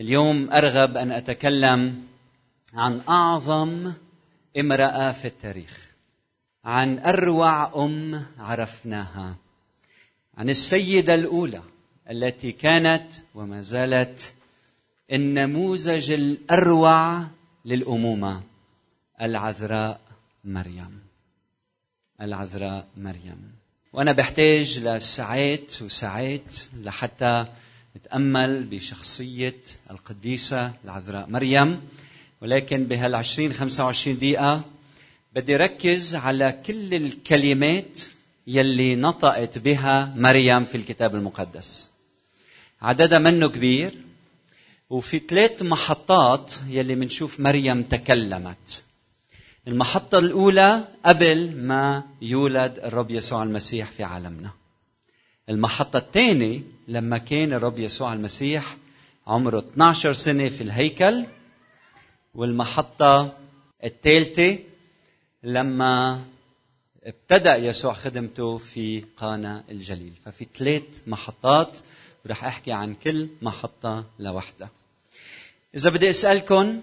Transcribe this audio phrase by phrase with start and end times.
[0.00, 2.06] اليوم أرغب أن أتكلم
[2.74, 3.92] عن أعظم
[4.58, 5.86] امرأة في التاريخ
[6.64, 9.36] عن أروع أم عرفناها
[10.38, 11.62] عن السيدة الأولى
[12.10, 14.34] التي كانت وما زالت
[15.12, 17.26] النموذج الأروع
[17.64, 18.42] للأمومة
[19.20, 20.00] العذراء
[20.44, 21.00] مريم.
[22.20, 23.52] العذراء مريم.
[23.92, 27.46] وأنا بحتاج لساعات وساعات لحتى
[27.96, 29.56] نتأمل بشخصية
[29.90, 31.80] القديسة العذراء مريم
[32.42, 34.64] ولكن بهال20 25 دقيقة
[35.34, 38.00] بدي ركز على كل الكلمات
[38.46, 41.90] يلي نطقت بها مريم في الكتاب المقدس
[42.82, 43.94] عددها منه كبير
[44.90, 48.82] وفي ثلاث محطات يلي منشوف مريم تكلمت
[49.68, 54.50] المحطة الأولى قبل ما يولد الرب يسوع المسيح في عالمنا.
[55.48, 58.76] المحطة الثانية لما كان الرب يسوع المسيح
[59.26, 61.24] عمره 12 سنة في الهيكل
[62.34, 63.38] والمحطة
[63.84, 64.58] الثالثة
[65.42, 66.24] لما
[67.04, 70.12] ابتدأ يسوع خدمته في قانا الجليل.
[70.24, 71.78] ففي ثلاث محطات
[72.24, 74.70] ورح أحكي عن كل محطة لوحدها.
[75.74, 76.80] إذا بدي أسألكم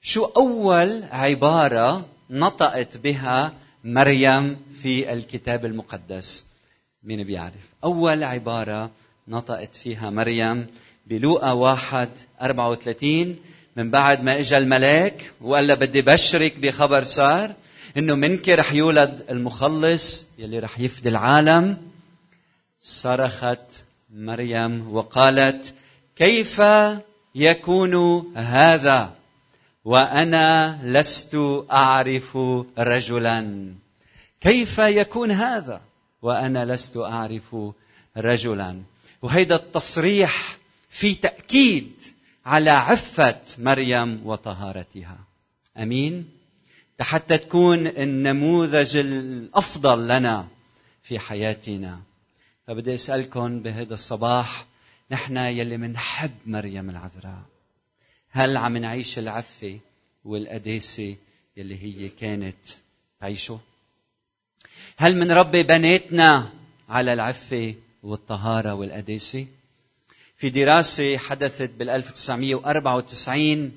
[0.00, 3.54] شو أول عبارة نطقت بها
[3.84, 6.46] مريم في الكتاب المقدس؟
[7.02, 8.90] مين بيعرف؟ أول عبارة
[9.28, 10.66] نطقت فيها مريم
[11.06, 12.08] بلوقا واحد
[12.42, 13.36] أربعة وثلاثين
[13.76, 17.54] من بعد ما اجى الملاك وقال لها بدي بشرك بخبر صار
[17.96, 21.76] إنه منك رح يولد المخلص يلي رح يفدي العالم.
[22.80, 23.58] صرخت
[24.14, 25.74] مريم وقالت
[26.16, 26.62] كيف
[27.34, 29.14] يكون هذا
[29.84, 32.38] وأنا لست أعرف
[32.78, 33.72] رجلا؟
[34.40, 35.80] كيف يكون هذا
[36.22, 37.56] وأنا لست أعرف
[38.16, 38.82] رجلا؟
[39.22, 40.56] وهيدا التصريح
[40.90, 41.92] في تأكيد
[42.46, 45.18] على عفة مريم وطهارتها.
[45.76, 46.28] أمين؟
[47.00, 50.48] حتى تكون النموذج الأفضل لنا
[51.02, 52.00] في حياتنا.
[52.68, 54.66] فبدي اسالكم بهذا الصباح
[55.10, 57.42] نحن يلي منحب مريم العذراء
[58.30, 59.78] هل عم نعيش العفة
[60.24, 61.16] والقداسة
[61.56, 62.56] يلي هي كانت
[63.20, 63.60] تعيشه؟
[64.96, 66.50] هل منربي بناتنا
[66.88, 67.74] على العفة
[68.08, 69.46] والطهارة والقداسة؟
[70.36, 73.72] في دراسة حدثت بال 1994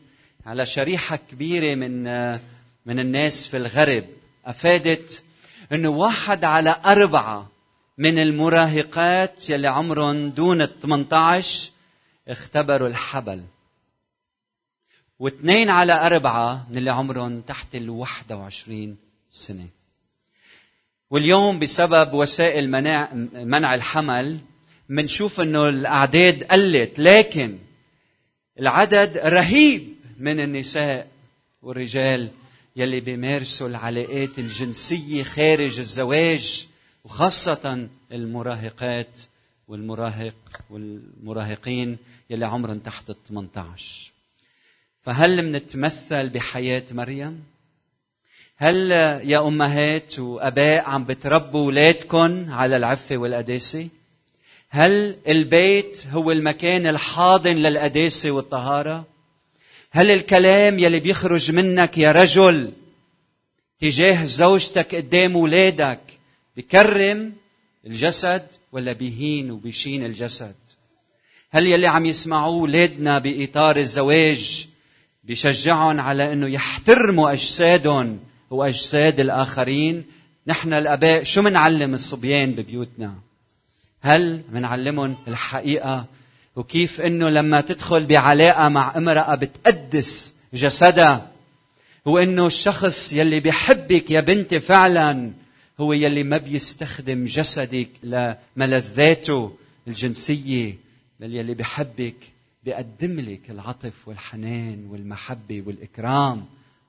[0.45, 2.03] على شريحة كبيرة من
[2.85, 4.05] من الناس في الغرب.
[4.45, 5.23] أفادت
[5.71, 7.49] أنه واحد على أربعة
[7.97, 11.71] من المراهقات يلي عمرهم دون ال 18
[12.27, 13.45] اختبروا الحبل.
[15.19, 18.97] واثنين على أربعة من اللي عمرهم تحت ال 21
[19.29, 19.67] سنة.
[21.11, 24.37] واليوم بسبب وسائل منع, منع الحمل
[24.89, 27.57] منشوف إنه الأعداد قلت لكن
[28.59, 31.07] العدد رهيب من النساء
[31.61, 32.31] والرجال
[32.75, 36.67] يلي بيمارسوا العلاقات الجنسية خارج الزواج
[37.03, 39.21] وخاصة المراهقات
[39.67, 40.35] والمراهق
[40.69, 41.97] والمراهقين
[42.29, 44.11] يلي عمرهم تحت ال 18
[45.03, 47.43] فهل منتمثل بحياة مريم؟
[48.63, 48.91] هل
[49.23, 53.87] يا أمهات وأباء عم بتربوا أولادكم على العفة والقداسة؟
[54.69, 59.05] هل البيت هو المكان الحاضن للقداسة والطهارة؟
[59.91, 62.71] هل الكلام يلي بيخرج منك يا رجل
[63.79, 65.99] تجاه زوجتك قدام أولادك
[66.57, 67.33] بكرم
[67.87, 70.55] الجسد ولا بيهين وبيشين الجسد؟
[71.51, 74.67] هل يلي عم يسمعوه أولادنا بإطار الزواج
[75.23, 78.19] بيشجعهم على إنه يحترموا أجسادهم
[78.51, 80.03] واجساد الآخرين.
[80.47, 83.13] نحن الأباء شو منعلم الصبيان ببيوتنا؟
[84.01, 86.05] هل منعلمهم الحقيقة؟
[86.55, 91.31] وكيف إنه لما تدخل بعلاقة مع امرأة بتقدس جسدها؟
[92.05, 95.31] وإنه الشخص يلي بيحبك يا بنتي فعلا
[95.79, 99.55] هو يلي ما بيستخدم جسدك لملذاته
[99.87, 100.75] الجنسية
[101.19, 102.15] بل يلي بيحبك
[102.63, 106.45] بيقدم لك العطف والحنان والمحبة والإكرام.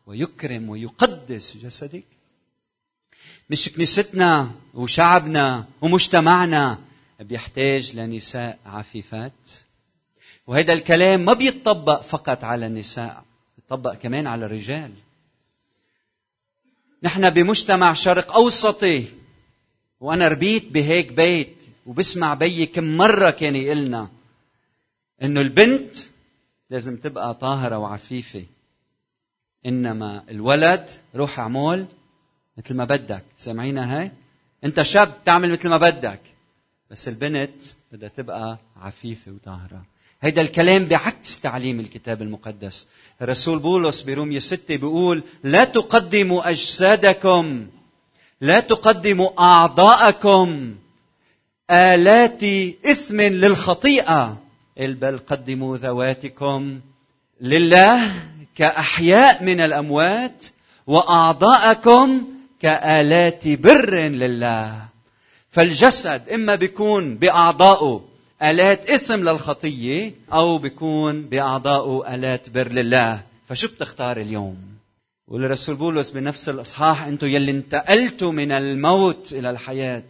[0.07, 2.05] ويكرم ويقدس جسدك.
[3.51, 6.79] مش كنيستنا وشعبنا ومجتمعنا
[7.21, 9.51] بيحتاج لنساء عفيفات.
[10.47, 13.25] وهذا الكلام ما بيتطبق فقط على النساء
[13.57, 14.93] بيتطبق كمان على الرجال.
[17.03, 19.05] نحن بمجتمع شرق أوسطي
[20.01, 21.57] وأنا ربيت بهيك بيت
[21.87, 24.11] وبسمع بيي كم مرة كان يقلنا
[25.23, 25.97] إنه البنت
[26.71, 28.45] لازم تبقى طاهرة وعفيفة.
[29.67, 31.87] إنما الولد روح اعمل
[32.59, 33.23] مثل ما بدك.
[33.39, 34.11] سامعينا هاي؟
[34.65, 36.21] أنت شاب تعمل مثل ما بدك.
[36.91, 37.63] بس البنت
[37.93, 39.83] بدها تبقى عفيفة وطاهرة.
[40.23, 42.87] هيدا الكلام بعكس تعليم الكتاب المقدس.
[43.23, 47.67] الرسول بولس برومية ستة بيقول لا تقدموا أجسادكم
[48.41, 50.75] لا تقدموا أعضاءكم
[51.71, 52.45] آلات
[52.87, 54.43] إثم للخطيئة.
[54.79, 56.81] بل قدموا ذواتكم
[57.41, 58.01] لله
[58.57, 60.45] كأحياء من الأموات
[60.87, 62.23] وأعضاءكم
[62.61, 64.85] كآلات بر لله.
[65.51, 68.05] فالجسد إما بيكون بأعضائه
[68.43, 73.21] آلات إثم للخطية أو بيكون بأعضائه آلات بر لله.
[73.49, 74.57] فشو بتختار اليوم؟
[75.29, 80.03] والرسول بولس بنفس الإصحاح أنتم يلي انتقلتوا من الموت إلى الحياة.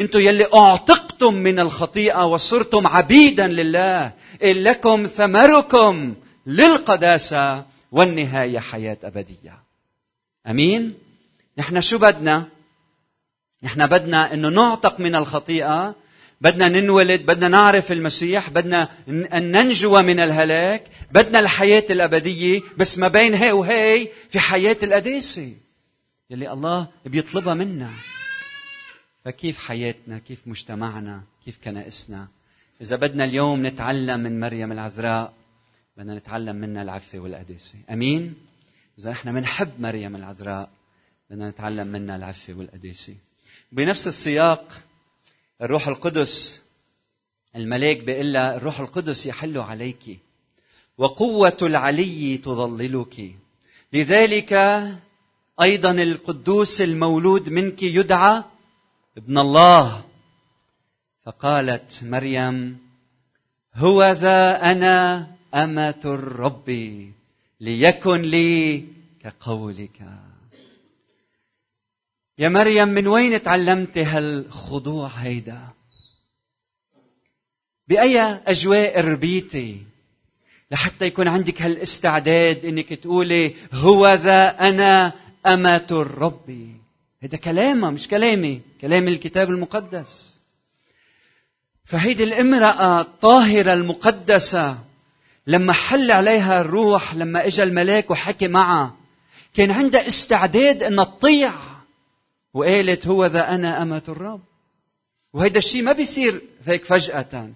[0.00, 4.12] أنتم يلي أعتقتم من الخطيئة وصرتم عبيدا لله.
[4.44, 6.14] إن لكم ثمركم
[6.46, 7.75] للقداسة.
[7.92, 9.62] والنهاية حياة أبدية.
[10.46, 10.94] أمين؟
[11.58, 12.48] نحن شو بدنا؟
[13.62, 15.94] نحن بدنا أنه نعتق من الخطيئة
[16.40, 23.08] بدنا ننولد بدنا نعرف المسيح بدنا أن ننجو من الهلاك بدنا الحياة الأبدية بس ما
[23.08, 25.52] بين هي وهي في حياة القداسة
[26.30, 27.90] يلي الله بيطلبها منا.
[29.24, 32.28] فكيف حياتنا؟ كيف مجتمعنا؟ كيف كنائسنا؟
[32.80, 35.32] إذا بدنا اليوم نتعلم من مريم العذراء
[35.96, 37.74] بدنا نتعلم منها العفة والقداسة.
[37.90, 38.34] أمين؟
[38.98, 40.70] إذا نحن بنحب مريم العذراء
[41.30, 43.14] بدنا نتعلم منها العفة والقداسة.
[43.72, 44.82] بنفس السياق
[45.62, 46.62] الروح القدس
[47.56, 50.18] الملاك بيقول لها الروح القدس يحل عليك
[50.98, 53.34] وقوة العلي تظللك.
[53.92, 54.52] لذلك
[55.62, 58.44] أيضا القدوس المولود منك يدعى
[59.16, 60.04] ابن الله.
[61.24, 62.78] فقالت مريم
[63.74, 66.70] هو ذا أنا أمة الرب
[67.60, 68.84] ليكن لي
[69.24, 70.00] كقولك.
[72.38, 75.60] يا مريم من وين تعلمتي هالخضوع هيدا؟
[77.88, 79.82] بأي أجواء ربيتي
[80.70, 85.12] لحتى يكون عندك هالاستعداد إنك تقولي هو ذا أنا
[85.46, 86.76] أمة الرب.
[87.22, 90.40] هذا كلامها مش كلامي كلام الكتاب المقدس.
[91.84, 94.85] فهيدي الامرأة الطاهرة المقدسة
[95.46, 98.94] لما حل عليها الروح لما اجى الملاك وحكي معها
[99.54, 101.52] كان عندها استعداد انها تطيع.
[102.54, 104.40] وقالت هو ذا أنا أمة الرب.
[105.32, 107.50] وهيدا الشيء ما بيصير هيك فجأة.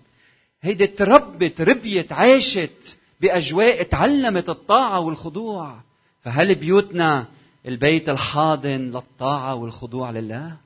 [0.63, 5.81] هيدي تربت ربيت عاشت بأجواء تعلمت الطاعة والخضوع.
[6.25, 7.25] فهل بيوتنا
[7.67, 10.57] البيت الحاضن للطاعة والخضوع لله؟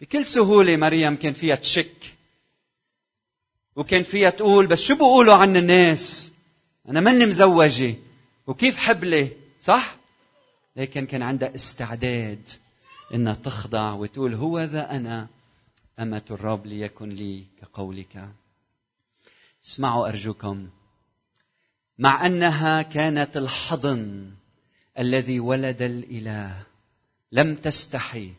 [0.00, 2.15] بكل سهولة مريم كان فيها تشك.
[3.76, 6.32] وكان فيها تقول بس شو بيقولوا عن الناس؟
[6.88, 7.94] أنا ماني مزوجة
[8.46, 9.30] وكيف حبلة؟
[9.60, 9.96] صح؟
[10.76, 12.48] لكن كان عندها استعداد
[13.14, 15.26] إنها تخضع وتقول هو ذا أنا
[15.98, 18.28] امه الرب ليكن لي كقولك؟
[19.64, 20.68] اسمعوا أرجوكم.
[21.98, 24.30] مع أنها كانت الحضن
[24.98, 26.62] الذي ولد الإله
[27.32, 28.32] لم تستحي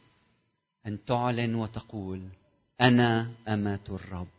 [0.88, 2.22] أن تعلن وتقول
[2.82, 4.37] أنا امه الرب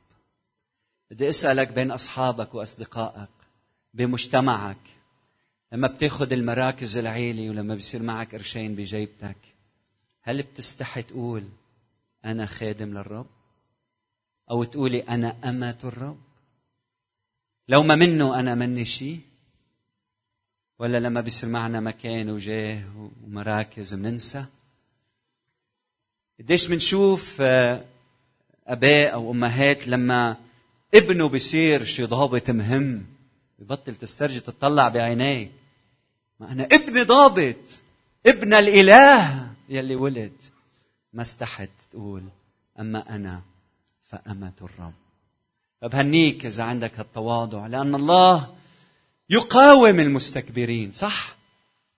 [1.10, 3.28] بدي أسألك بين أصحابك وأصدقائك
[3.94, 4.76] بمجتمعك
[5.72, 9.36] لما بتاخذ المراكز العاليه ولما بيصير معك قرشين بجيبتك
[10.22, 11.48] هل بتستحي تقول
[12.24, 13.26] أنا خادم للرب؟
[14.50, 16.18] أو تقولي أنا أمة الرب؟
[17.68, 19.20] لو ما منه أنا مني شيء؟
[20.78, 22.84] ولا لما بيصير معنا مكان وجاه
[23.24, 24.44] ومراكز بننسى؟
[26.40, 27.84] قديش بنشوف آه،
[28.66, 30.36] أباء أو أمهات لما
[30.94, 33.06] ابنه بيصير شي ضابط مهم.
[33.58, 35.50] ببطل تسترجي تطلع بعينيه.
[36.40, 37.56] ما أنا ابني ضابط.
[38.26, 39.48] ابن الإله.
[39.68, 40.32] يلي ولد.
[41.12, 42.22] ما استحت تقول.
[42.80, 43.40] أما أنا
[44.10, 44.92] فأمة الرب.
[45.80, 48.54] فبهنيك إذا عندك هالتواضع لأن الله
[49.30, 51.36] يقاوم المستكبرين صح؟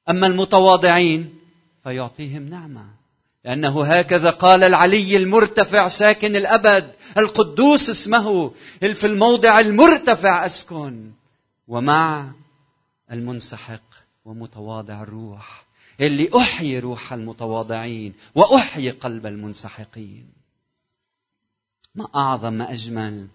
[0.09, 1.39] أما المتواضعين
[1.85, 3.00] فيعطيهم نعمة.
[3.45, 11.11] لأنه هكذا قال العلي المرتفع ساكن الأبد القدوس اسمه في الموضع المرتفع أسكن.
[11.69, 12.31] ومع
[13.13, 13.83] المنسحق
[14.25, 15.67] ومتواضع الروح
[16.01, 20.27] اللي أحيي روح المتواضعين وأحيي قلب المنسحقين.
[21.95, 23.29] ما أعظم ما أجمل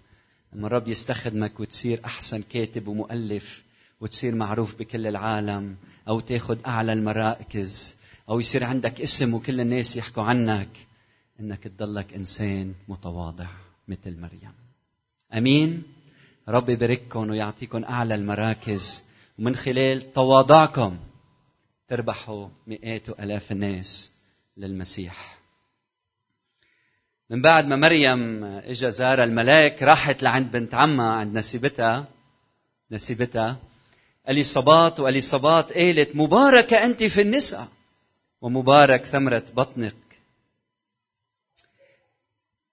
[0.53, 3.63] لما الرب يستخدمك وتصير أحسن كاتب ومؤلف
[4.01, 5.75] وتصير معروف بكل العالم
[6.07, 7.97] أو تاخذ أعلى المراكز.
[8.29, 10.69] أو يصير عندك اسم وكل الناس يحكوا عنك
[11.39, 13.47] إنك تضلك إنسان متواضع
[13.87, 14.53] مثل مريم.
[15.33, 15.83] أمين؟
[16.49, 19.03] رب يبارككم ويعطيكم أعلى المراكز.
[19.39, 20.97] ومن خلال تواضعكم
[21.89, 24.11] تربحوا مئات وآلاف الناس
[24.57, 25.37] للمسيح.
[27.29, 32.05] من بعد ما مريم اجى زار الملاك راحت لعند بنت عمها عند نسيبتها.
[32.91, 33.57] نسيبتها.
[34.29, 37.74] اليصابات واليصابات قالت مباركة أنت في النساء.
[38.45, 39.95] ومبارك ثمرة بطنك.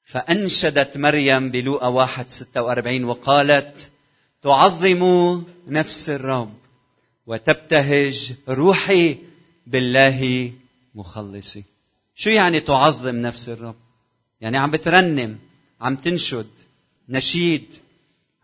[0.04, 3.90] فأنشدت مريم بلوقا واحد ستة وأربعين وقالت
[4.42, 5.02] تعظم
[5.66, 6.54] نفس الرب
[7.26, 9.16] وتبتهج روحي
[9.66, 10.52] بالله
[10.94, 11.64] مخلصي.
[12.14, 13.76] شو يعني تعظم نفس الرب؟
[14.40, 15.38] يعني عم بترنم
[15.80, 16.50] عم تنشد
[17.08, 17.66] نشيد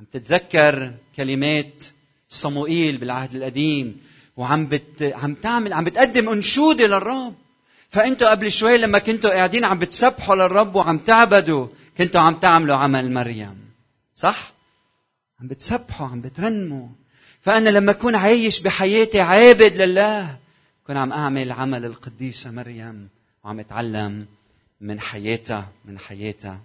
[0.00, 1.84] عم تتذكر كلمات
[2.28, 4.00] صموئيل بالعهد القديم
[4.38, 5.02] وعم بت...
[5.02, 7.34] عم تعمل عم بتقدم أنشودة للرب.
[7.90, 11.66] فأنتوا قبل شوي لما كنتوا قاعدين عم بتسبحوا للرب وعم تعبدوا
[11.98, 13.70] كنتوا عم تعملوا عمل مريم.
[14.14, 14.52] صح؟
[15.40, 16.88] عم بتسبحوا عم بترنموا.
[17.40, 20.38] فأنا لما أكون عايش بحياتي عابد لله
[20.86, 23.08] كون عم أعمل عمل القديسه مريم
[23.44, 24.26] وعم أتعلم
[24.80, 26.60] من حياتها من حياتها.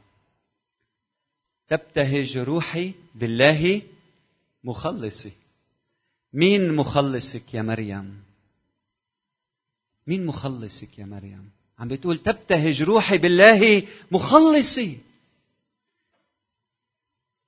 [1.67, 3.81] تبتهج روحي بالله
[4.63, 5.31] مخلصي.
[6.33, 8.23] مين مخلصك يا مريم؟
[10.07, 11.49] مين مخلصك يا مريم؟
[11.79, 14.97] عم بتقول تبتهج روحي بالله مخلصي.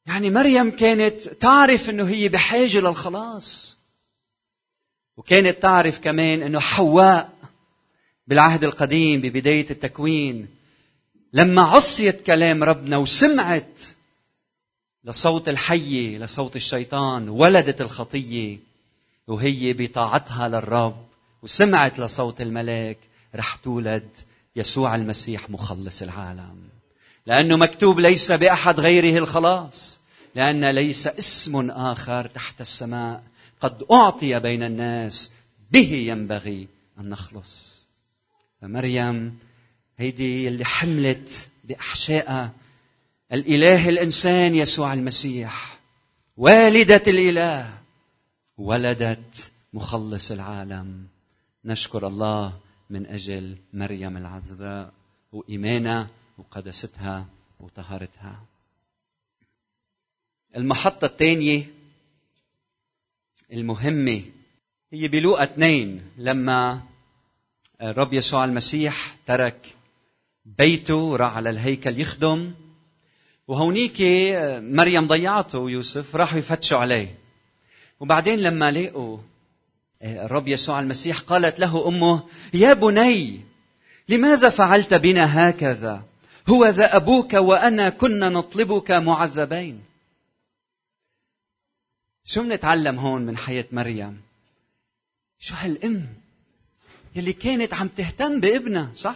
[0.05, 3.77] يعني مريم كانت تعرف إنه هي بحاجة للخلاص
[5.17, 7.33] وكانت تعرف كمان إنه حواء
[8.27, 10.47] بالعهد القديم ببداية التكوين
[11.33, 13.83] لما عصيت كلام ربنا وسمعت
[15.03, 18.57] لصوت الحية لصوت الشيطان ولدت الخطية.
[19.27, 21.05] وهي بطاعتها للرب
[21.41, 22.97] وسمعت لصوت الملاك
[23.35, 24.09] رح تولد
[24.55, 26.57] يسوع المسيح مخلص العالم.
[27.25, 30.01] لأنه مكتوب ليس بأحد غيره الخلاص
[30.35, 33.23] لأن ليس اسم آخر تحت السماء
[33.61, 35.31] قد أعطي بين الناس
[35.71, 36.67] به ينبغي
[36.99, 37.85] أن نخلص.
[38.61, 39.39] فمريم
[39.97, 42.51] هيدي اللي حملت باحشائها
[43.31, 45.77] الإله الإنسان يسوع المسيح
[46.37, 47.74] والدة الإله
[48.57, 51.07] ولدت مخلص العالم.
[51.65, 52.59] نشكر الله
[52.89, 54.93] من أجل مريم العذراء
[55.31, 56.07] وإيمانها
[56.37, 57.25] وقداستها
[57.59, 58.43] وطهارتها
[60.55, 61.69] المحطة الثانية
[63.53, 64.21] المهمة
[64.93, 66.81] هي بلوقا اثنين لما
[67.81, 69.75] الرب يسوع المسيح ترك
[70.45, 72.53] بيته وراح على الهيكل يخدم
[73.47, 74.01] وهونيك
[74.61, 77.24] مريم ضيعته ويوسف راحوا يفتشوا عليه.
[77.99, 79.17] وبعدين لما لقوا
[80.03, 82.23] الرب يسوع المسيح قالت له أمه
[82.53, 83.41] يا بني
[84.09, 86.03] لماذا فعلت بنا هكذا؟
[86.49, 89.83] هو ذا أبوك وأنا كنا نطلبك معذبين.
[92.25, 94.21] شو بنتعلم هون من حياة مريم؟
[95.39, 96.07] شو هالأم
[97.15, 99.15] يلي كانت عم تهتم بابنها صح؟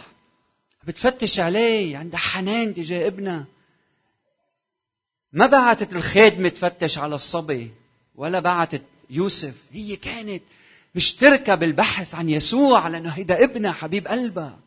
[0.84, 3.44] بتفتش عليه عندها حنان تجاه ابنها.
[5.32, 7.70] ما بعتت الخادمة تفتش على الصبي.
[8.20, 9.54] ولا بعتت يوسف.
[9.72, 10.42] هي كانت
[10.94, 14.58] مشتركة بالبحث عن يسوع لأنه هيدا ابنها حبيب قلبها.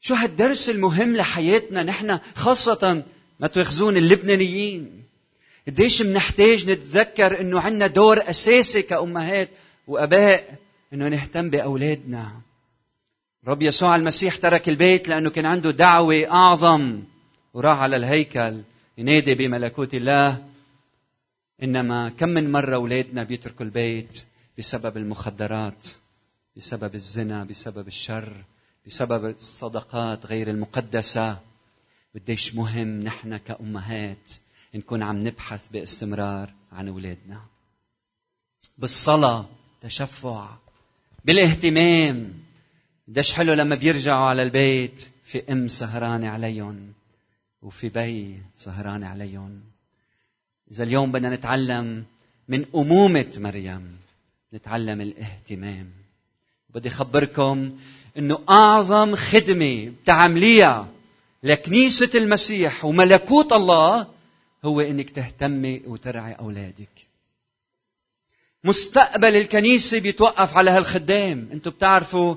[0.00, 3.02] شو هالدرس المهم لحياتنا نحن خاصة
[3.40, 5.02] ما تواخذون اللبنانيين.
[5.66, 9.48] قديش منحتاج نتذكر إنه عندنا دور أساسي كأمهات
[9.86, 10.54] وأباء
[10.92, 12.32] إنه نهتم بأولادنا.
[13.46, 17.00] رب يسوع المسيح ترك البيت لأنه كان عنده دعوة أعظم
[17.54, 18.62] وراح على الهيكل
[18.98, 20.48] ينادي بملكوت الله.
[21.62, 24.24] إنما كم من مرة اولادنا بيتركوا البيت
[24.58, 25.86] بسبب المخدرات
[26.56, 28.44] بسبب الزنا بسبب الشر
[28.86, 31.40] بسبب الصدقات غير المقدسة.
[32.14, 34.32] قديش مهم نحن كأمهات
[34.74, 37.40] نكون عم نبحث باستمرار عن أولادنا.
[38.78, 39.46] بالصلاة
[39.82, 40.56] تشفع
[41.24, 42.32] بالاهتمام.
[43.08, 46.92] قديش حلو لما بيرجعوا على البيت في أم سهرانه عليهم
[47.62, 49.60] وفي بي سهرانه عليهم.
[50.72, 52.04] إذا اليوم بدنا نتعلم
[52.48, 53.98] من أمومة مريم
[54.54, 55.90] نتعلم الاهتمام.
[56.74, 57.78] بدي اخبركم
[58.18, 60.88] إنه أعظم خدمة بتعمليها
[61.42, 64.06] لكنيسة المسيح وملكوت الله
[64.64, 67.06] هو إنك تهتمي وترعي أولادك.
[68.64, 71.48] مستقبل الكنيسة بيتوقف على هالخدام.
[71.52, 72.36] أنتم بتعرفوا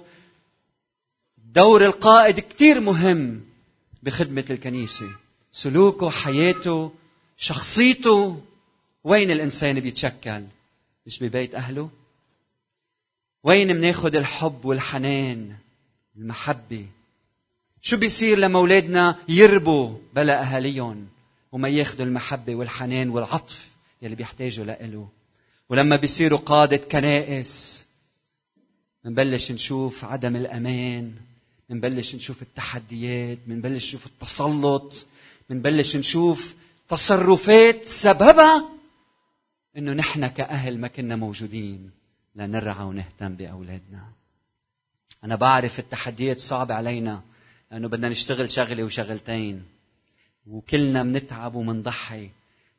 [1.37, 3.41] دور القائد كثير مهم
[4.03, 5.09] بخدمة الكنيسة.
[5.51, 6.91] سلوكه حياته
[7.41, 8.41] شخصيته
[9.03, 10.43] وين الإنسان بيتشكل؟
[11.07, 11.89] مش ببيت أهله؟
[13.43, 15.55] وين مناخد الحب والحنان
[16.17, 16.85] المحبة؟
[17.81, 21.07] شو بيصير لما أولادنا يربوا بلا أهاليهم
[21.51, 23.67] وما ياخذوا المحبة والحنان والعطف
[24.01, 25.07] يلي بيحتاجوا لإله؟
[25.69, 27.85] ولما بيصيروا قادة كنائس
[29.05, 31.15] منبلش نشوف عدم الأمان
[31.69, 35.05] منبلش نشوف التحديات منبلش نشوف التسلط
[35.49, 36.53] منبلش نشوف
[36.91, 38.69] تصرفات سببها
[39.77, 41.91] إنه نحن كأهل ما كنا موجودين
[42.35, 44.07] لنرعى ونهتم بأولادنا.
[45.23, 47.21] أنا بعرف التحديات صعبه علينا
[47.71, 49.63] لأنه بدنا نشتغل شغلة وشغلتين.
[50.47, 52.29] وكلنا منتعب ومنضحي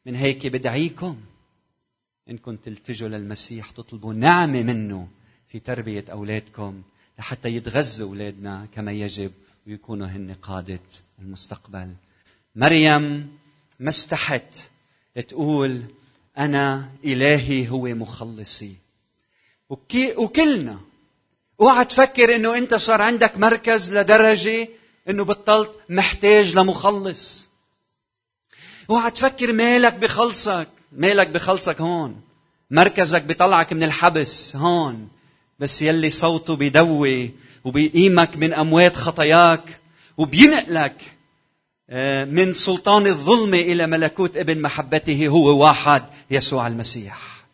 [0.06, 1.20] من هيك بدعيكم
[2.30, 5.08] إنكم تلتجوا للمسيح تطلبوا نعمة منه
[5.48, 6.82] في تربية أولادكم
[7.18, 9.32] لحتى يتغذوا أولادنا كما يجب
[9.66, 10.80] ويكونوا هن قادة
[11.18, 11.94] المستقبل.
[12.56, 13.36] مريم
[13.82, 14.68] ما استحت
[15.28, 15.82] تقول
[16.38, 18.74] أنا إلهي هو مخلصي.
[20.16, 20.80] وكلنا.
[21.60, 24.68] اوعى تفكر إنه أنت صار عندك مركز لدرجة
[25.08, 27.48] إنه بطلت محتاج لمخلص.
[28.90, 30.68] اوعى تفكر مالك بخلصك.
[30.92, 32.22] مالك بخلصك هون.
[32.70, 35.08] مركزك بيطلعك من الحبس هون.
[35.58, 37.30] بس يلي صوته بيدوي
[37.64, 39.80] وبيقيمك من أموات خطاياك
[40.16, 41.11] وبينقلك
[42.24, 47.44] من سلطان الظلم إلى ملكوت ابن محبته هو واحد يسوع المسيح.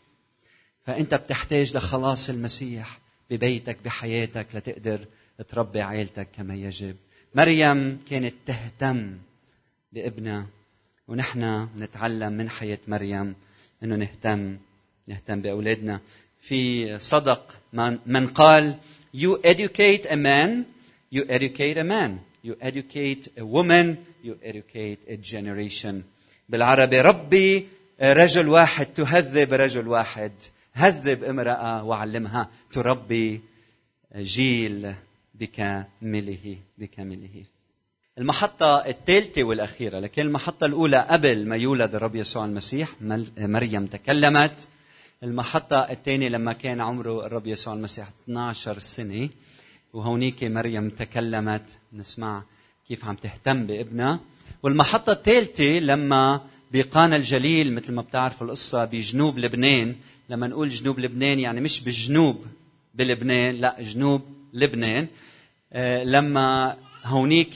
[0.86, 2.98] فأنت بتحتاج لخلاص المسيح
[3.30, 5.04] ببيتك بحياتك لتقدر
[5.48, 6.96] تربي عائلتك كما يجب.
[7.34, 9.18] مريم كانت تهتم
[9.92, 10.46] بابنها
[11.08, 13.34] ونحن نتعلم من حياة مريم
[13.82, 14.56] أنه نهتم
[15.06, 16.00] نهتم بأولادنا.
[16.40, 17.56] في صدق
[18.06, 18.74] من قال
[19.16, 20.64] you educate a man
[21.10, 22.20] you educate a man.
[22.44, 26.02] You educate a woman you educate a generation.
[26.48, 27.66] بالعربي ربي
[28.02, 30.32] رجل واحد تهذب رجل واحد.
[30.72, 32.48] هذب امرأة وعلمها.
[32.72, 33.40] تربي
[34.16, 34.94] جيل
[35.34, 37.44] بكامله بكامله.
[38.18, 42.88] المحطة الثالثة والأخيرة لكن المحطة الأولى قبل ما يولد الرب يسوع المسيح
[43.38, 44.68] مريم تكلمت.
[45.22, 49.28] المحطة الثانية لما كان عمره الرب يسوع المسيح 12 سنة
[49.92, 51.62] وهونيك مريم تكلمت.
[51.92, 52.42] نسمع
[52.88, 54.20] كيف عم تهتم بابنها.
[54.62, 56.40] والمحطة الثالثة لما
[56.72, 59.94] بقانا الجليل مثل ما بتعرفوا القصة بجنوب لبنان.
[60.28, 62.44] لما نقول جنوب لبنان يعني مش بالجنوب
[62.94, 64.22] بلبنان لا جنوب
[64.52, 65.06] لبنان.
[65.72, 67.54] آه، لما هونيك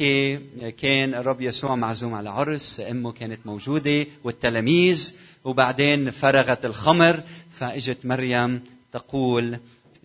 [0.77, 8.61] كان الرب يسوع معزوم على عرس أمه كانت موجودة والتلاميذ وبعدين فرغت الخمر فإجت مريم
[8.93, 9.59] تقول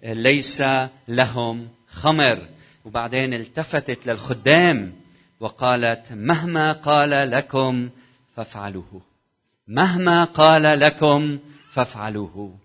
[0.03, 0.63] ليس
[1.07, 2.39] لهم خمر.
[2.85, 4.93] وبعدين التفتت للخدام.
[5.39, 7.89] وقالت مهما قال لكم
[8.35, 9.01] فافعلوه.
[9.67, 11.39] مهما قال لكم
[11.71, 12.55] فافعلوه.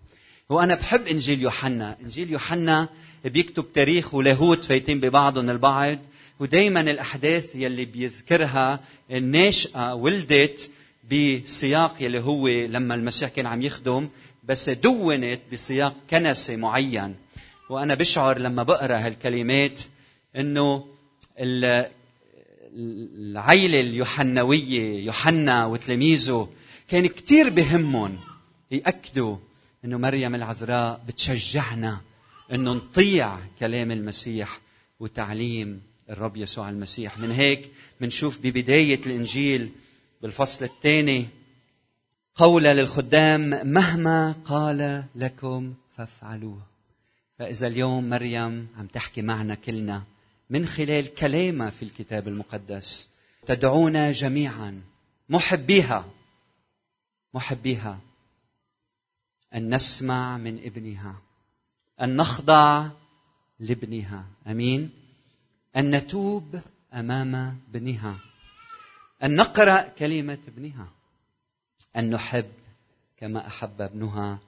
[0.49, 1.97] وأنا بحب إنجيل يوحنا.
[2.01, 2.87] إنجيل يوحنا
[3.25, 5.97] بيكتب تاريخ ولاهوت فايتين ببعضهم البعض
[6.39, 8.79] ودائما الأحداث يلي بيذكرها
[9.11, 10.69] الناشئة ولدت
[11.11, 14.09] بسياق يلي هو لما المسيح كان عم يخدم
[14.43, 17.15] بس دونت بسياق كنسي معين.
[17.69, 19.79] وأنا بشعر لما بقرأ هالكلمات
[20.35, 20.85] إنه
[22.75, 26.49] العيلة اليوحنوية يوحنا وتلاميذه
[26.87, 28.17] كان كثير بهمهم
[28.71, 29.37] يأكدوا
[29.85, 32.01] إنه مريم العذراء بتشجعنا
[32.51, 34.59] إنه نطيع كلام المسيح
[34.99, 37.19] وتعليم الرب يسوع المسيح.
[37.19, 39.69] من هيك بنشوف ببداية الإنجيل
[40.21, 41.27] بالفصل الثاني
[42.35, 46.61] قول للخدام مهما قال لكم فافعلوه
[47.39, 50.03] فإذا اليوم مريم عم تحكي معنا كلنا
[50.53, 53.09] من خلال كلامها في الكتاب المقدس.
[53.45, 54.81] تدعونا جميعا.
[55.29, 56.09] محبيها
[57.33, 57.99] محبيها
[59.53, 61.21] أن نسمع من ابنها.
[62.01, 62.89] أن نخضع
[63.59, 64.25] لابنها.
[64.47, 64.91] أمين.
[65.75, 66.61] أن نتوب
[66.93, 67.35] أمام
[67.69, 68.17] ابنها.
[69.23, 70.87] أن نقرأ كلمة ابنها.
[71.95, 72.51] أن نحب
[73.17, 74.39] كما أحب ابنها.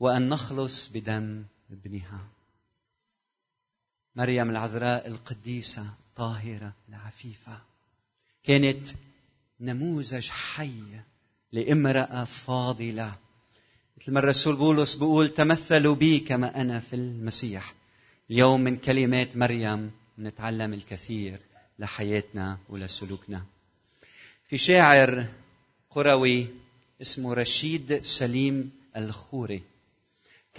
[0.00, 2.20] وأن نخلص بدم ابنها.
[4.20, 7.58] مريم العذراء القديسة الطاهره العفيفة.
[8.44, 8.88] كانت
[9.60, 10.82] نموذج حي
[11.52, 13.14] لامرأة فاضلة.
[14.00, 17.74] مثل ما الرسول بولس بيقول تمثلوا بي كما أنا في المسيح.
[18.30, 21.38] اليوم من كلمات مريم نتعلم الكثير
[21.78, 23.44] لحياتنا ولسلوكنا.
[24.48, 25.26] في شاعر
[25.90, 26.46] قروي
[27.00, 29.62] اسمه رشيد سليم الخوري.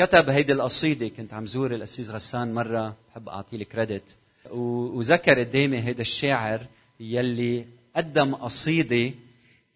[0.01, 4.03] كتب هيدي القصيدة كنت عم زور الاسيس غسان مرة بحب أعطيه الكريدت.
[4.51, 6.65] وذكر قدامي هيدا الشاعر
[6.99, 9.13] يلي قدم قصيدة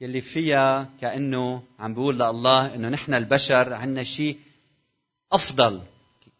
[0.02, 4.38] يلي فيها كأنه عم بيقول لله إنه نحن البشر عندنا شيء
[5.32, 5.82] أفضل.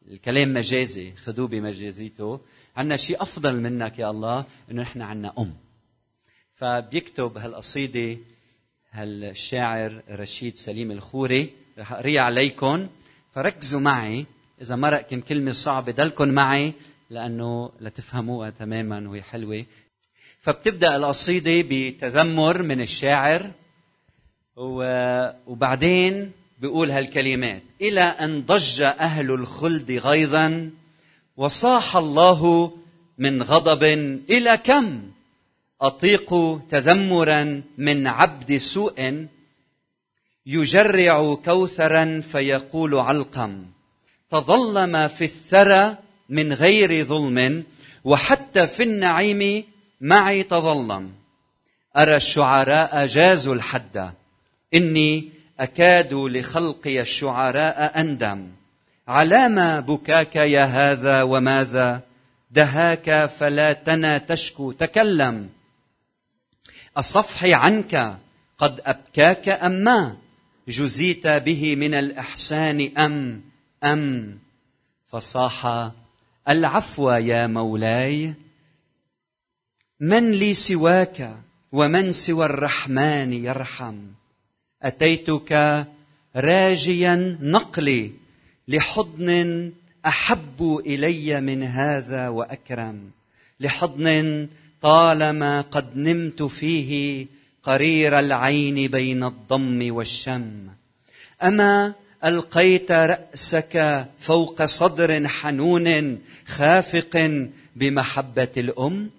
[0.08, 2.40] الكلام مجازي خذوه بمجازيته
[2.78, 5.54] عندنا شيء أفضل منك يا الله إنه نحن عندنا أم.
[6.56, 8.18] فبيكتب هالقصيدة
[8.92, 11.50] هالشاعر رشيد سليم الخوري.
[11.78, 12.88] رح اقريها عليكم
[13.36, 14.26] فركزوا معي
[14.62, 16.74] إذا مرق كم كلمة صعبة ضلكم معي
[17.10, 19.66] لأنه لتفهموها تماما وهي حلوة.
[20.42, 23.52] فبتبدأ القصيدة بتذمر من الشاعر
[25.48, 27.62] وبعدين بيقول هالكلمات.
[27.82, 30.70] إلى أن ضج أهل الخلد غيظا
[31.38, 32.72] وصاح الله
[33.18, 33.84] من غضب.
[34.30, 35.12] إلى كم؟
[35.82, 39.28] اطيق تذمرا من عبد سوء.
[40.46, 43.66] يجرع كوثرا فيقول علقم.
[44.30, 45.98] تظلم في الثرى
[46.30, 47.64] من غير ظلم
[48.04, 49.64] وحتى في النعيم
[50.02, 51.12] معي تظلم.
[51.98, 54.12] أرى الشعراء جازوا الحد.
[54.74, 55.30] إني
[55.60, 58.52] أكاد لخلقي الشعراء أندم.
[59.08, 62.02] على ما بكاك يا هذا وماذا؟
[62.52, 65.50] دهاك فلا تنا تشكو تكلم.
[66.98, 68.18] الصفح عنك
[68.58, 70.16] قد أبكاك ام ما
[70.68, 73.42] جزيت به من الأحسان أم
[73.84, 74.40] أم.
[75.08, 75.92] فصاح
[76.50, 78.34] العفو يا مولاي
[80.00, 81.38] من لي سواك
[81.72, 83.96] ومن سوى الرحمن يرحم؟
[84.84, 85.86] أتيتك
[86.36, 88.12] راجيا نقلي
[88.68, 89.72] لحضن
[90.06, 93.12] أحب إلي من هذا وأكرم
[93.60, 94.48] لحضن
[94.82, 97.26] طالما قد نمت فيه
[97.66, 100.68] قرير العين بين الضم والشم.
[101.44, 101.94] أما
[102.26, 109.10] ألقيت رأسك فوق صدر حنون خافق بمحبة الأم؟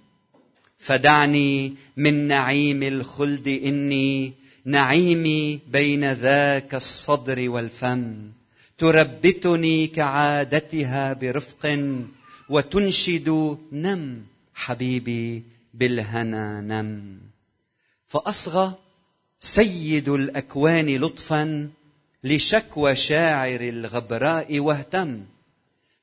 [0.79, 4.33] فدعني من نعيم الخلد إني
[4.65, 8.15] نعيمي بين ذاك الصدر والفم.
[8.79, 11.79] تربتني كعادتها برفق
[12.49, 14.23] وتنشد نم
[14.55, 15.43] حبيبي
[15.75, 17.26] بالهنا نم.
[18.09, 18.73] فأصغى
[19.39, 21.71] سيد الأكوان لطفا
[22.25, 25.21] لشكوى شاعر الغبراء واهتم.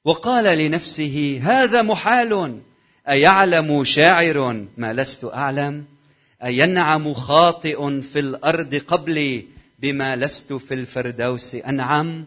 [0.06, 2.60] وقال لنفسه هذا محال
[3.10, 5.86] أيعلم شاعر ما لست أعلم؟
[6.44, 9.46] أينعم خاطئ في الأرض قبلي
[9.80, 12.26] بما لست في الفردوس أنعم؟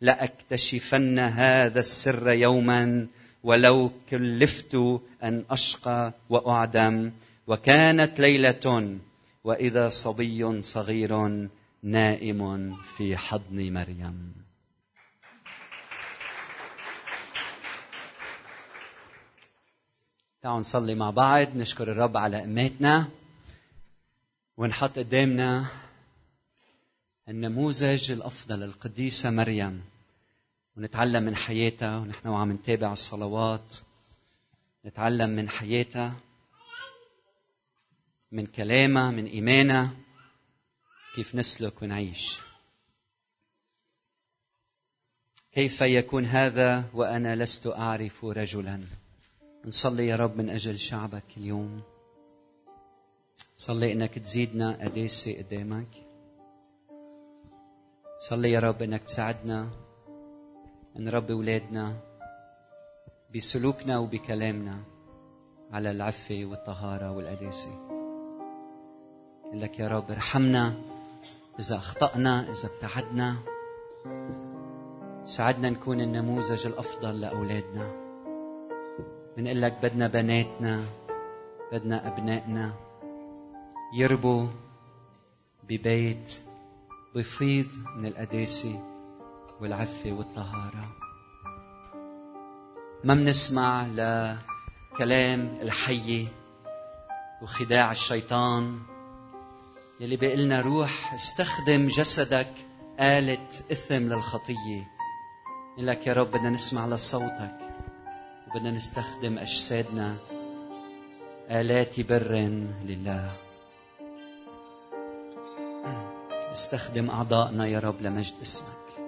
[0.00, 3.06] لأكتشفن هذا السر يوما
[3.44, 4.74] ولو كلفت
[5.22, 7.10] أن أشقى وأعدم.
[7.46, 8.98] وكانت ليلة
[9.44, 11.48] وإذا صبي صغير
[11.82, 14.34] نائم في حضن مريم.
[20.42, 23.08] تعالوا نصلي مع بعض نشكر الرب على اماتنا
[24.56, 25.66] ونحط قدامنا
[27.28, 29.84] النموذج الأفضل القديسة مريم
[30.76, 33.76] ونتعلم من حياتها ونحن وعم نتابع الصلوات
[34.84, 36.14] نتعلم من حياتها
[38.32, 39.90] من كلامها من ايمانها
[41.14, 42.40] كيف نسلك ونعيش.
[45.52, 48.80] كيف يكون هذا وأنا لست أعرف رجلا.
[49.64, 51.82] نصلي يا رب من أجل شعبك اليوم.
[53.56, 56.06] صلي إنك تزيدنا قداسه قدامك.
[58.18, 59.70] صلي يا رب إنك تساعدنا
[60.96, 62.00] نربي اولادنا
[63.34, 64.82] بسلوكنا وبكلامنا
[65.72, 67.97] على العفة والطهارة والقداسه
[69.52, 70.74] لك يا رب ارحمنا
[71.60, 73.36] إذا أخطأنا إذا ابتعدنا.
[75.24, 77.92] ساعدنا نكون النموذج الأفضل لأولادنا.
[79.36, 80.84] بنقول لك بدنا بناتنا
[81.72, 82.72] بدنا أبنائنا
[83.94, 84.46] يربوا
[85.68, 86.40] ببيت
[87.14, 88.80] بفيض من القداسه
[89.60, 90.96] والعفة والطهارة.
[93.04, 96.26] ما بنسمع لكلام الحية
[97.42, 98.78] وخداع الشيطان.
[100.00, 102.52] يلي بيقلنا روح استخدم جسدك
[103.00, 104.88] آلة إثم للخطية.
[105.78, 107.58] لك يا رب بدنا نسمع لصوتك
[108.46, 110.16] وبدنا نستخدم أجسادنا
[111.50, 112.32] آلات بر
[112.84, 113.36] لله.
[116.52, 118.98] استخدم أعضائنا يا رب لمجد اسمك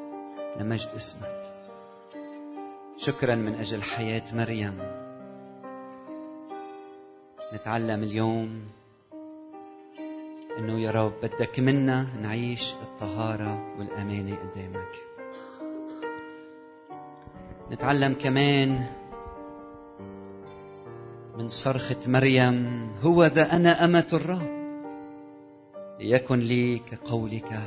[0.57, 1.65] لمجد اسمك.
[2.99, 4.79] شكرا من أجل حياة مريم.
[7.53, 8.80] نتعلم اليوم
[10.59, 14.95] إنه يا رب بدك منا نعيش الطهارة والأمانة قدامك.
[17.71, 18.87] نتعلم كمان
[21.39, 24.61] من صرخة مريم هو ذا أنا أمة الرب
[26.01, 27.61] ليكن لي كقولك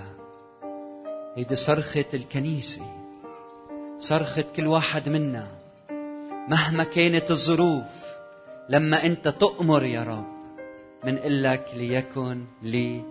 [1.36, 2.82] هيدي صرخة الكنيسة
[4.00, 5.48] صرخة كل واحد منا
[6.48, 8.04] مهما كانت الظروف
[8.70, 10.33] لما أنت تؤمر يا رب
[11.06, 13.02] من لك ليكن لي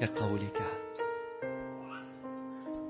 [0.00, 0.62] كقولك.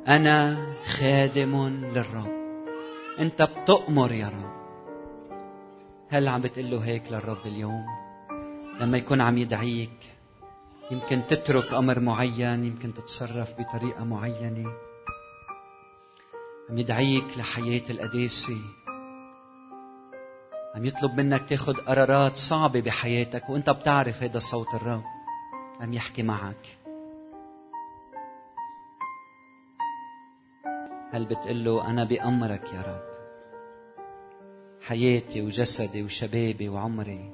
[0.08, 2.36] أنا خادم للرب.
[3.18, 4.56] أنت بتؤمر يا رب.
[6.08, 7.86] هل عم بتقول له هيك للرب اليوم؟
[8.80, 9.98] لما يكون عم يدعيك
[10.90, 14.72] يمكن تترك أمر معين يمكن تتصرف بطريقة معينة.
[16.70, 18.60] عم يدعيك لحياة القداسة
[20.76, 25.04] عم يطلب منك تاخد قرارات صعبة بحياتك وأنت بتعرف هذا صوت الرب
[25.80, 26.78] عم يحكي معك.
[31.12, 33.02] هل بتقول له أنا بأمرك يا رب؟
[34.86, 37.32] حياتي وجسدي وشبابي وعمري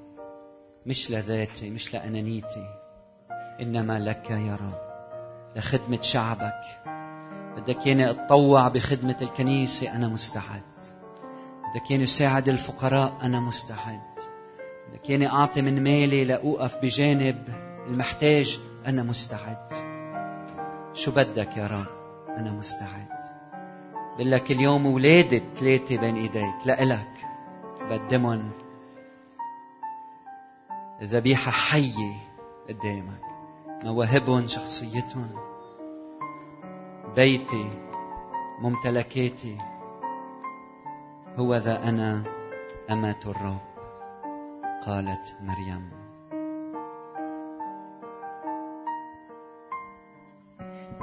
[0.86, 2.66] مش لذاتي مش لأنانيتي
[3.60, 4.92] إنما لك يا رب
[5.56, 6.82] لخدمة شعبك.
[7.56, 10.71] بدك ياني اتطوع بخدمة الكنيسة أنا مستعد.
[11.90, 14.00] ياني ساعد الفقراء أنا مستعد.
[15.08, 17.48] ياني أعطي من مالي لأوقف بجانب
[17.86, 19.68] المحتاج أنا مستعد.
[20.94, 21.86] شو بدك يا رب؟
[22.28, 23.08] أنا مستعد.
[24.16, 27.26] بقول لك اليوم ولادي ثلاثة بين إيديك لإلك.
[27.80, 28.50] بقدمهم
[31.02, 32.16] ذبيحة حية
[32.68, 33.22] قدامك.
[33.84, 35.28] مواهبهم شخصيتهم.
[37.16, 37.70] بيتي
[38.60, 39.71] ممتلكاتي.
[41.38, 42.22] هو ذا أنا
[42.90, 43.60] أمة الرب
[44.86, 45.90] قالت مريم.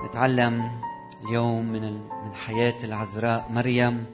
[0.05, 0.71] نتعلم
[1.23, 1.93] اليوم من
[2.25, 4.05] من حياة العذراء مريم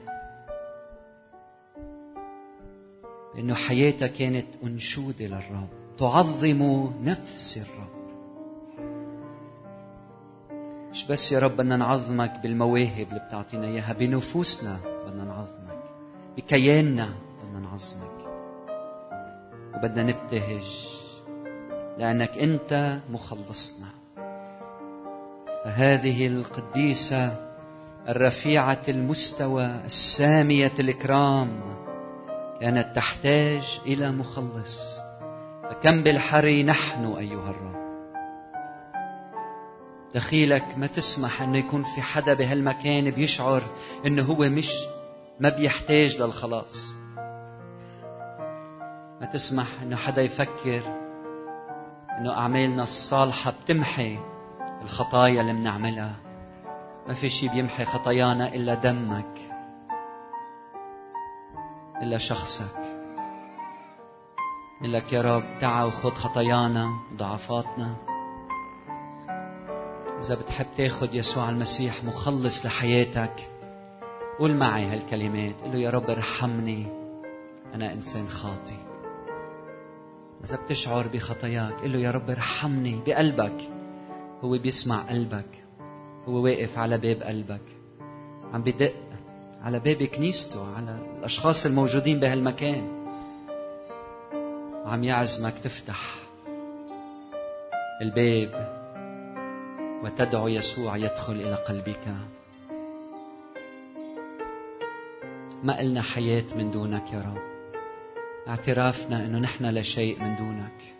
[3.34, 7.96] لأنه حياتها كانت أنشودة للرب تعظم نفس الرب.
[10.90, 15.75] مش بس يا رب بدنا نعظمك بالمواهب اللي بتعطينا إياها بنفوسنا بدنا نعظمك.
[16.36, 17.08] بكياننا
[17.42, 18.16] بدنا نعظمك.
[19.74, 20.88] وبدنا نبتهج
[21.98, 23.86] لأنك أنت مخلصنا.
[25.64, 27.36] فهذه القديسة
[28.08, 31.48] الرفيعة المستوى السامية الإكرام
[32.60, 34.98] كانت تحتاج إلى مخلص.
[35.62, 37.76] فكم بالحري نحن أيها الرب.
[40.14, 43.62] دخيلك ما تسمح أنه يكون في حدا بهالمكان بيشعر
[44.06, 44.72] أنه هو مش
[45.40, 46.94] ما بيحتاج للخلاص.
[49.20, 50.82] ما تسمح أنه حدا يفكر
[52.18, 54.18] أنه أعمالنا الصالحة بتمحي
[54.82, 56.16] الخطايا اللي بنعملها.
[57.08, 59.38] ما في شيء بيمحي خطايانا إلا دمك
[62.02, 62.96] إلا شخصك
[64.82, 67.96] لك يا رب تعا وخذ خطايانا وضعفاتنا.
[70.18, 73.50] إذا بتحب تاخذ يسوع المسيح مخلص لحياتك
[74.38, 76.86] قول معي هالكلمات قل له يا رب ارحمني
[77.74, 78.76] أنا إنسان خاطي
[80.44, 83.70] إذا بتشعر بخطاياك قل له يا رب ارحمني بقلبك.
[84.44, 85.64] هو بيسمع قلبك
[86.28, 87.60] هو واقف على باب قلبك.
[88.52, 88.92] عم بدق
[89.62, 92.88] على باب كنيسته على الأشخاص الموجودين بهالمكان.
[94.84, 96.00] وعم يعزمك تفتح
[98.02, 98.76] الباب
[100.04, 102.14] وتدعو يسوع يدخل إلى قلبك.
[105.62, 107.42] ما قلنا حياة من دونك يا رب.
[108.48, 110.94] اعترافنا أنه نحن لا شيء من دونك.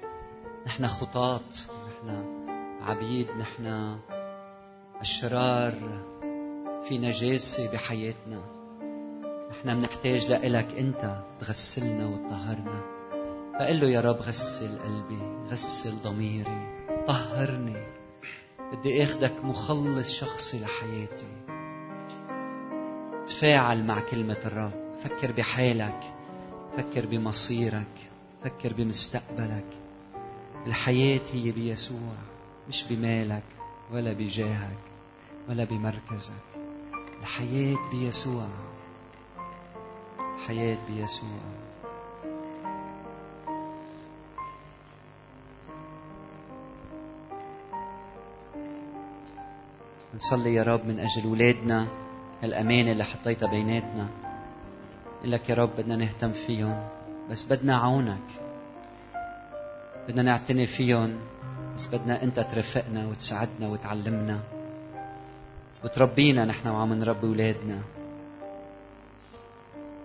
[0.66, 1.40] نحن خطاة
[1.88, 2.24] نحن
[2.82, 3.96] عبيد نحن
[5.00, 5.74] أشرار
[6.88, 8.40] في نجاسة بحياتنا.
[9.50, 12.80] نحن بنحتاج لإلك أنت تغسلنا وتطهرنا.
[13.58, 15.18] فقل له يا رب غسل قلبي
[15.50, 17.86] غسل ضميري طهرني.
[18.72, 21.35] بدي آخدك مخلص شخصي لحياتي.
[23.36, 24.72] تفاعل مع كلمة الرب.
[25.04, 26.14] فكر بحالك
[26.76, 28.10] فكر بمصيرك
[28.44, 29.66] فكر بمستقبلك.
[30.66, 32.12] الحياة هي بيسوع
[32.68, 33.42] مش بمالك
[33.92, 34.78] ولا بجاهك
[35.48, 36.32] ولا بمركزك.
[37.20, 38.48] الحياة بيسوع
[40.34, 41.28] الحياة بيسوع.
[50.14, 52.05] نصلي يا رب من أجل ولادنا.
[52.44, 54.08] الأمانة اللي حطيتها بيناتنا.
[55.24, 56.88] لك يا رب بدنا نهتم فيهم
[57.30, 58.28] بس بدنا عونك.
[60.08, 61.18] بدنا نعتني فيهم
[61.76, 64.40] بس بدنا أنت ترفقنا وتساعدنا وتعلمنا.
[65.84, 67.78] وتربينا نحن وعم نربي ولادنا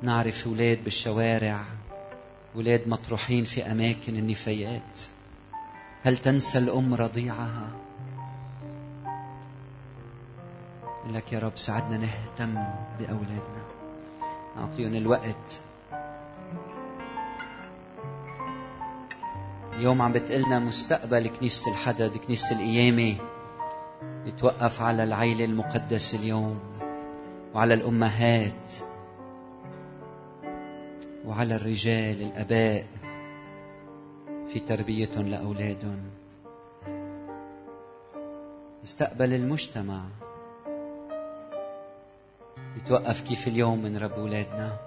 [0.02, 1.63] نعرف ولاد بالشوارع
[2.56, 5.00] ولاد مطروحين في أماكن النفايات.
[6.04, 7.70] هل تنسى الأم رضيعها؟
[11.10, 12.54] لك يا رب ساعدنا نهتم
[13.00, 13.64] بأولادنا.
[14.56, 15.62] نعطيهم الوقت.
[19.74, 23.16] اليوم عم بتقلنا مستقبل كنيسة الحدد كنيسة القيامة.
[24.26, 26.60] يتوقف على العيلة المقدسة اليوم
[27.54, 28.74] وعلى الأمهات
[31.26, 32.86] وعلى الرجال الآباء.
[34.54, 36.00] في تربيتهم لأولادهم.
[38.84, 40.02] مستقبل المجتمع.
[42.82, 44.78] بيتوقف كيف اليوم من رب أولادنا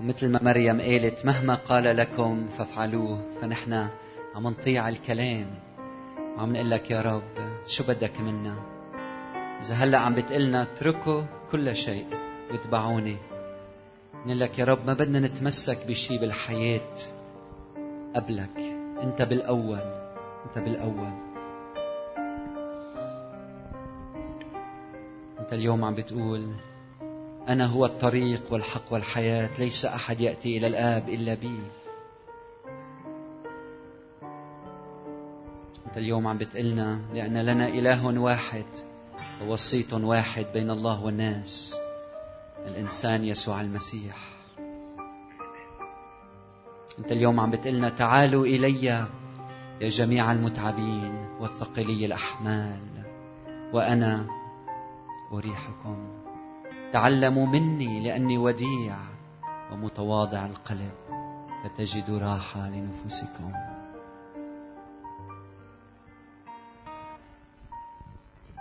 [0.00, 3.88] ومثل ما مريم قالت مهما قال لكم فافعلوه فنحن
[4.34, 5.46] عم نطيع الكلام.
[6.36, 7.22] وعم نقول لك يا رب
[7.66, 8.54] شو بدك منا؟
[9.62, 12.06] إذا هلأ عم بتقلنا اتركوا كل شيء
[12.50, 13.16] واتبعوني.
[14.26, 16.94] نقول لك يا رب ما بدنا نتمسك بشيء بالحياة
[18.16, 18.58] قبلك.
[19.02, 19.82] أنت بالأول
[20.46, 21.27] أنت بالأول.
[25.48, 26.48] أنت اليوم عم بتقول
[27.48, 31.58] أنا هو الطريق والحق والحياة ليس أحد يأتي إلى الآب إلا بي.
[35.86, 38.64] أنت اليوم عم بتقلنا لأن لنا إله واحد
[39.42, 41.76] ووسيط واحد بين الله والناس
[42.66, 44.16] الإنسان يسوع المسيح.
[46.98, 49.08] أنت اليوم عم بتقلنا تعالوا إلي يا
[49.88, 52.80] جميع المتعبين والثقلي الأحمال
[53.72, 54.37] وأنا
[55.32, 56.08] أريحكم.
[56.92, 58.96] تعلموا مني لأني وديع
[59.72, 60.92] ومتواضع القلب
[61.64, 63.52] فتجدوا راحة لنفوسكم.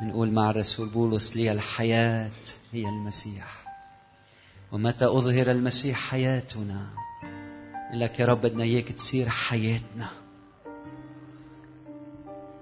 [0.02, 2.32] نقول مع الرسول بولس لي الحياة
[2.72, 3.68] هي المسيح.
[4.72, 6.88] ومتى أظهر المسيح حياتنا؟
[7.94, 10.10] لك يا رب بدنا إياك تصير حياتنا.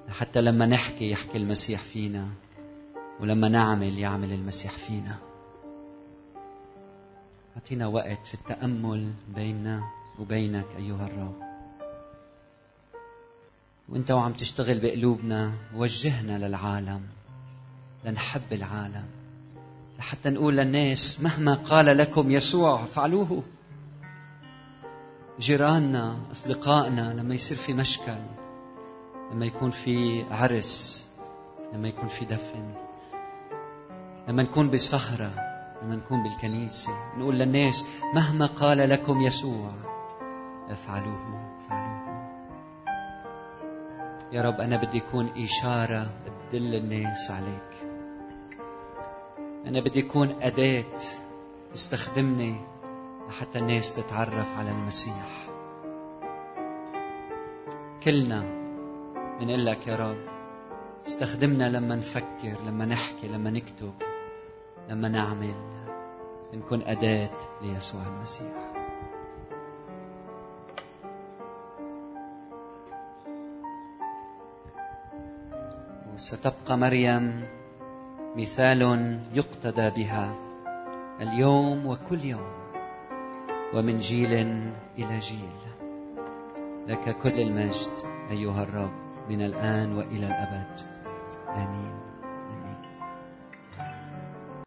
[0.10, 2.30] حتى لما نحكي يحكي المسيح فينا.
[3.20, 5.18] ولما نعمل يعمل المسيح فينا.
[7.58, 9.84] أعطينا وقت في التأمل بيننا
[10.20, 11.36] وبينك أيها الرب.
[13.90, 17.02] وأنت وعم تشتغل بقلوبنا وجهنا للعالم
[18.06, 19.06] لنحب العالم
[20.00, 23.44] لحتى نقول للناس مهما قال لكم يسوع فعلوه.
[25.40, 28.18] جيراننا أصدقائنا لما يصير في مشكل
[29.32, 31.10] لما يكون في عرس
[31.74, 32.85] لما يكون في دفن.
[34.28, 35.32] لما نكون بسهره
[35.82, 39.72] لما نكون بالكنيسة نقول للناس مهما قال لكم يسوع
[40.70, 41.96] افعلوه افعلوه.
[44.32, 46.10] يا رب أنا بدي أكون إشارة
[46.52, 47.88] تدل الناس عليك.
[49.66, 50.84] أنا بدي أكون أداة
[51.74, 52.56] تستخدمني
[53.30, 55.48] لحتى الناس تتعرف على المسيح.
[58.04, 58.44] كلنا
[59.40, 60.18] بنقول لك يا رب
[61.08, 63.94] استخدمنا لما نفكر لما نحكي لما نكتب.
[64.90, 65.56] لما نعمل
[66.54, 68.54] نكون أداة ليسوع المسيح.
[76.16, 77.48] وستبقى مريم
[78.36, 80.36] مثال يقتدى بها
[81.22, 82.52] اليوم وكل يوم
[83.74, 84.34] ومن جيل
[84.98, 85.60] إلى جيل.
[86.88, 87.92] لك كل المجد
[88.32, 88.94] أيها الرب
[89.30, 90.80] من الآن وإلى الأبد.
[91.50, 92.05] آمين.